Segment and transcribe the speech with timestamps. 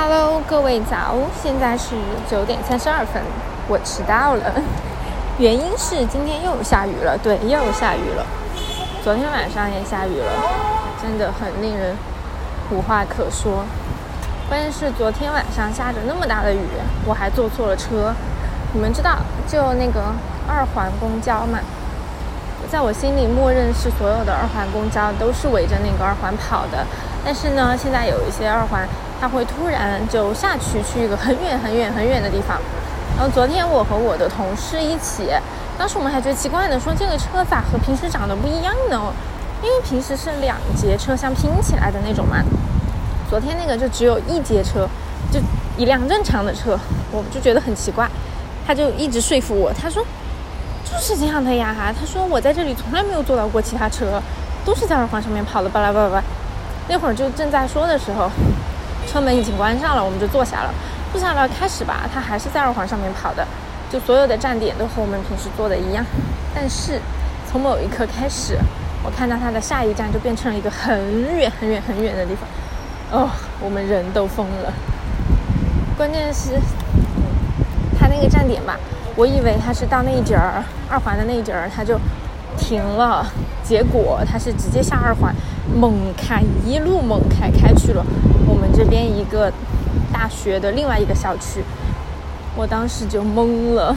[0.00, 1.96] Hello，各位早，现在是
[2.30, 3.20] 九点三十二分，
[3.66, 4.54] 我迟到了，
[5.38, 8.24] 原因是今天又下雨了，对，又下雨了，
[9.02, 10.30] 昨天晚上也下雨了，
[11.02, 11.96] 真的很令人
[12.70, 13.64] 无话可说。
[14.48, 16.60] 关键是昨天晚上下着那么大的雨，
[17.04, 18.14] 我还坐错了车。
[18.74, 19.18] 你们知道，
[19.48, 20.14] 就那个
[20.46, 21.58] 二环公交嘛，
[22.70, 26.86] 在我心里默认是所有的二环公交都是围着那个二环跑的。
[27.24, 28.88] 但是呢，现在有一些二环，
[29.20, 32.58] 它会突然就下去去一个很远很远很远的地方。
[33.16, 35.30] 然后昨天我和我的同事一起，
[35.76, 39.12] 当时我们还觉得奇怪呢，说这个车咋和平时长得不一样呢？
[39.60, 42.36] 因为平时是两节车厢拼起来的那种嘛。
[43.28, 44.88] 昨天那个就只有一节车，
[45.32, 45.40] 就
[45.76, 46.78] 一辆正常的车，
[47.10, 48.08] 我就觉得很奇怪。
[48.64, 50.04] 他就一直说服我，他说
[50.84, 51.74] 就是这样的呀。
[51.98, 54.22] 他说我在这里从来没有坐到过其他车，
[54.64, 56.22] 都是在二环上面跑的，巴拉巴拉巴拉。
[56.88, 58.30] 那会儿就正在说的时候，
[59.10, 60.74] 车门已经关上了，我们就坐下了。
[61.10, 63.46] 坐下了开始吧，他还是在二环上面跑的，
[63.90, 66.04] 就所有的站点都和我们平时坐的一样。
[66.54, 67.00] 但是
[67.50, 68.58] 从某一刻开始，
[69.02, 72.46] 我看到他的下一站就变成了一个很远很远很远的地方。
[73.10, 74.72] 哦，我们人都疯了。
[75.96, 76.60] 关键是，
[77.98, 78.78] 他那个站点吧，
[79.16, 81.98] 我以为他是到那一节儿二环的那一节儿他就
[82.58, 83.24] 停了，
[83.62, 85.34] 结果他是直接下二环，
[85.74, 88.04] 猛开，一路猛开，开去了
[88.46, 89.50] 我们这边一个
[90.12, 91.62] 大学的另外一个校区。
[92.56, 93.94] 我当时就懵了，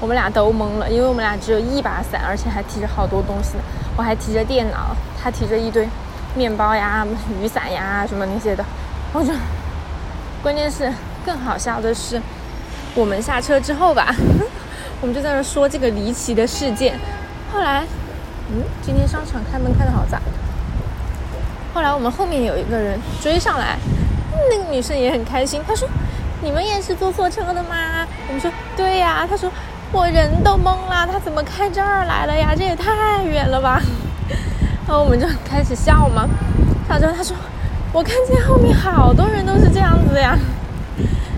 [0.00, 3.62] 我们俩都懵了，因为我们俩只有一把伞，而且还提着好多东西呢。
[3.96, 5.88] 我还提着电脑，他提着一堆。
[6.32, 7.04] 面包呀，
[7.42, 8.64] 雨伞呀，什么那些的，
[9.12, 9.32] 我就，
[10.44, 10.88] 关键是
[11.26, 12.22] 更好笑的是，
[12.94, 14.14] 我们下车之后吧，
[15.00, 16.96] 我们就在那说这个离奇的事件。
[17.52, 17.84] 后来，
[18.52, 20.18] 嗯，今天商场开门开的好早。
[21.72, 23.78] 后来我们后面有一个人追上来，
[24.50, 25.88] 那个女生也很开心，她说
[26.42, 29.48] ：“你们也是坐错车的吗？”我们说：“对呀。”她说
[29.92, 32.52] ：“我人都懵了，他怎么开这儿来了呀？
[32.56, 33.80] 这也太远了吧！”
[34.88, 36.28] 然后我们就开始笑嘛，
[36.88, 37.36] 笑之后她说
[37.94, 40.36] ：“我看见后面好多人都是这样子呀，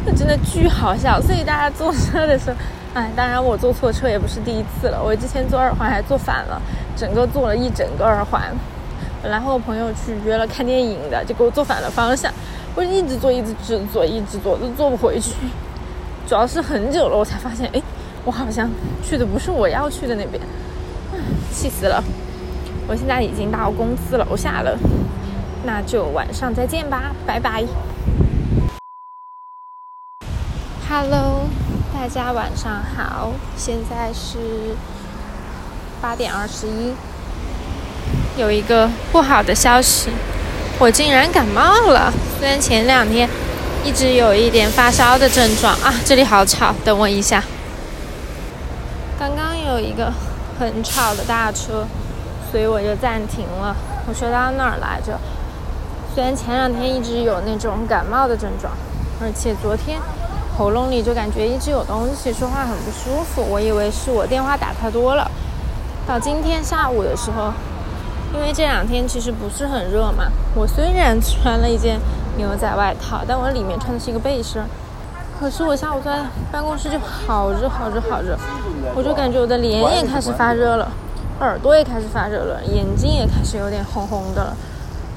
[0.04, 2.56] 那真的巨好笑。”所以大家坐车的时候，
[2.94, 5.02] 哎，当然我坐错车也不是第一次了。
[5.02, 6.60] 我之前坐二环还坐反了，
[6.96, 8.42] 整个坐了一整个二环。
[9.22, 12.32] 本来和我朋友去约了看电影的，结果坐反了方向，
[12.74, 13.54] 我一直坐，一直
[13.92, 15.32] 坐，一直坐，都坐不回去。
[16.26, 17.80] 主要是很久了，我才发现，哎，
[18.24, 18.68] 我好像
[19.02, 20.42] 去的不是我要去的那边，
[21.52, 22.02] 气死了。
[22.88, 24.76] 我现在已经到公司楼下了，
[25.64, 27.62] 那就晚上再见吧，拜拜。
[30.94, 31.48] Hello，
[31.94, 34.76] 大家晚上好，现在是
[36.02, 36.92] 八点二十一。
[38.36, 40.10] 有一个不好的消息，
[40.78, 42.12] 我竟然感冒了。
[42.38, 43.26] 虽然前两天
[43.82, 47.42] 一直有一点发烧的症状啊，这里好吵，等我一下。
[49.18, 50.12] 刚刚有一个
[50.60, 51.86] 很吵的大车。
[52.50, 53.74] 所以我就暂停了。
[54.06, 55.18] 我说到哪儿来着？
[56.14, 58.74] 虽然前两天一直有那种感冒的症状，
[59.22, 59.98] 而且昨天
[60.56, 63.42] 喉咙里就感觉一直有东西，说话很不舒服。
[63.42, 65.30] 我以为是我电话打太多了。
[66.06, 67.52] 到今天下午的时候，
[68.34, 70.24] 因为这两天其实不是很热嘛，
[70.54, 71.98] 我虽然穿了一件
[72.36, 74.60] 牛仔外套，但我里面穿的是一个背心。
[75.40, 78.36] 可是我下午在办公室就好热好热好热，
[78.94, 80.92] 我就感觉我的脸也开始发热了。
[81.40, 84.56] 耳朵也开始发热了，眼睛也开始有点红红的了。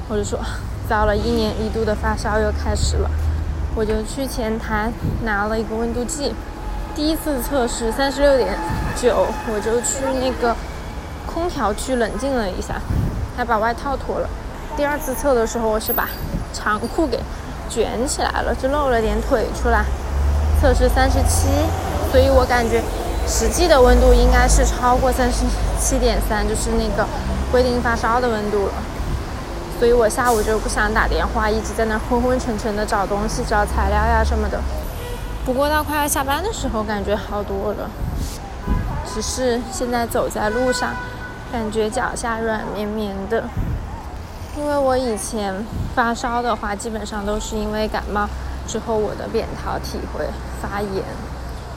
[0.08, 0.38] 我就说，
[0.88, 3.10] 糟了，一年一度的发烧又开始了。
[3.76, 4.90] 我就去前台
[5.22, 6.34] 拿了一个温度计，
[6.94, 8.58] 第一次测试三十六点
[8.96, 10.56] 九，我就去那个
[11.26, 12.80] 空调区冷静了一下，
[13.36, 14.28] 还把外套脱了。
[14.78, 16.08] 第二次测的时候，我是把
[16.54, 17.20] 长裤给
[17.68, 19.84] 卷起来了，就露了点腿出来。
[20.58, 21.48] 测试三十七，
[22.10, 22.82] 所以我感觉。
[23.28, 25.44] 实际的温度应该是超过三十
[25.80, 27.04] 七点三，就是那个
[27.50, 28.72] 规定发烧的温度了。
[29.78, 34.60] 所以我下午就不想打电话，一直在那昏昏沉沉的找东西、找材料呀什么的。
[35.44, 37.90] 不过到快要下班的时候，感觉好多了。
[39.06, 40.94] 只是现在走在路上，
[41.52, 43.44] 感觉脚下软绵绵的。
[44.56, 45.54] 因为我以前
[45.94, 48.28] 发烧的话，基本上都是因为感冒
[48.66, 50.26] 之后我的扁桃体会
[50.60, 51.04] 发炎，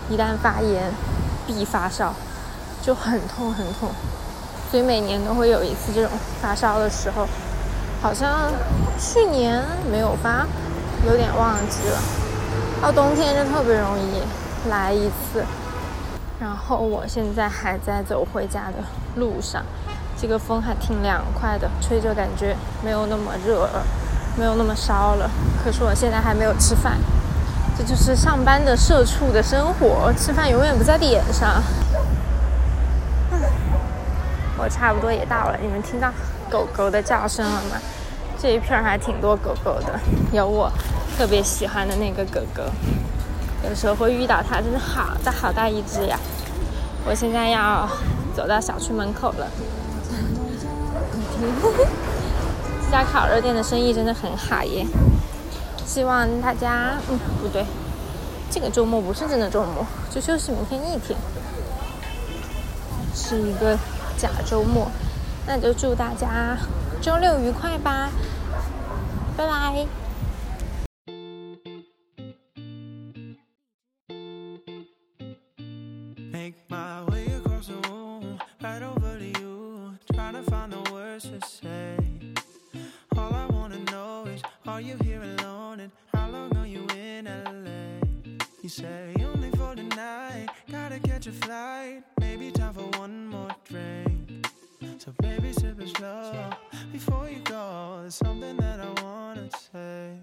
[0.09, 0.91] 一旦发炎。
[1.47, 2.13] 必发烧，
[2.79, 3.89] 就很痛很痛，
[4.69, 7.27] 所以每年都会有一次这种发烧的时候。
[8.01, 8.51] 好像
[8.97, 9.61] 去年
[9.91, 10.47] 没有发，
[11.05, 11.97] 有点忘记了。
[12.81, 14.23] 到冬天就特别容易
[14.69, 15.43] 来一次。
[16.39, 18.75] 然后我现在还在走回家的
[19.19, 19.63] 路上，
[20.19, 23.83] 这个风还挺凉快的，吹着感觉没有那么热了。
[24.37, 25.29] 没有那么烧了。
[25.61, 26.97] 可是我现在还没有吃饭，
[27.77, 31.61] 这就是上班的社畜的生活，吃饭永远不在点上。
[34.57, 36.09] 我差不多也到了，你们听到
[36.49, 37.79] 狗狗的叫声了吗？
[38.41, 39.99] 这一片还挺多狗狗的，
[40.31, 40.71] 有我
[41.17, 42.63] 特别喜欢的那个狗狗，
[43.67, 46.17] 有时候会遇到它，真的好大好大一只呀！
[47.05, 47.87] 我现在要
[48.35, 49.47] 走到小区门口了。
[52.85, 54.85] 这 家烤肉店的生意真的很好耶！
[55.85, 57.65] 希望大家，嗯，不对，
[58.49, 61.17] 这个周末不是真的周末，就休息明天一天，
[63.13, 63.77] 是一个。
[64.19, 64.91] 假周末，
[65.49, 66.55] 那就祝大家
[67.01, 68.11] 周六愉快吧，
[69.35, 69.87] 拜拜。
[96.91, 97.99] Before you go.
[98.01, 100.17] There's something that I wanna say.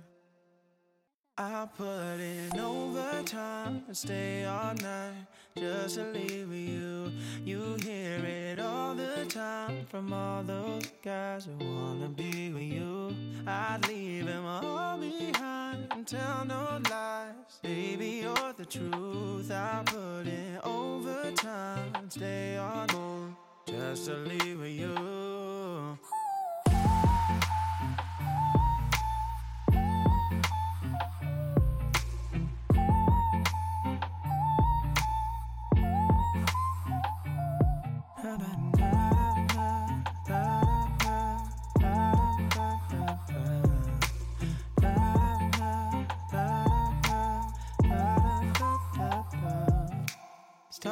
[1.38, 7.12] I put in overtime and stay all night just to leave with you.
[7.44, 13.14] You hear it all the time from all those guys who wanna be with you.
[13.46, 17.60] I'd leave them all behind and tell no lies.
[17.62, 19.50] Baby, you're the truth.
[19.50, 23.34] I put in overtime and stay all night
[23.66, 25.15] just to leave with you.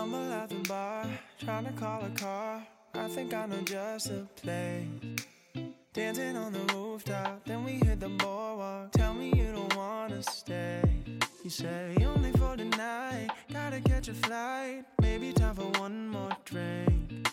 [0.04, 1.06] Stumble out the bar,
[1.38, 2.62] trying to call a car.
[2.92, 4.86] I think I know just the place.
[5.94, 8.92] Dancing on the rooftop, then we hit the boardwalk.
[8.92, 10.82] Tell me you don't wanna stay.
[11.42, 14.84] You say only for the night, gotta catch a flight.
[15.00, 17.26] Maybe time for one more drink.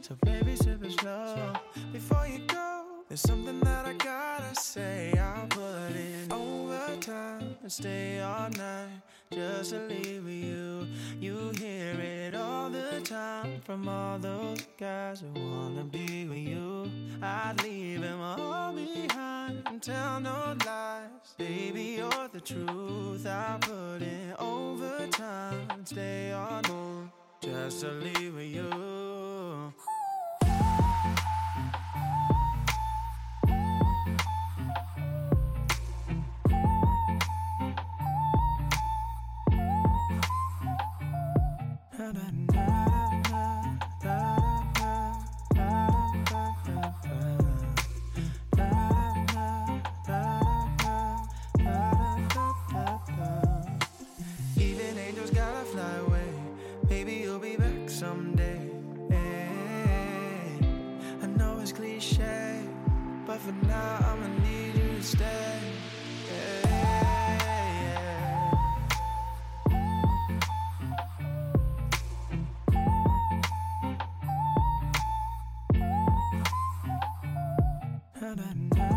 [0.00, 1.52] So baby, sip it slow
[1.92, 2.86] before you go.
[3.08, 5.16] There's something that I gotta say.
[5.16, 9.00] I'll put in overtime and stay all night
[9.30, 10.34] just to leave with.
[10.34, 10.65] You
[13.66, 16.88] from all those guys who wanna be with you.
[17.20, 21.34] I'd leave them all behind and tell no lies.
[21.36, 23.26] Baby, you're the truth.
[23.26, 27.10] I put in overtime stay on night
[27.40, 28.85] just to leave with you.
[61.96, 62.60] cliche,
[63.26, 65.60] but for now I'ma need you to stay.
[66.28, 66.68] Yeah,
[67.40, 67.76] yeah.
[78.20, 78.44] Na, na,
[78.76, 78.95] na.